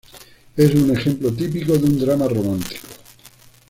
[0.57, 2.87] Es un ejemplo típico de un drama romántico.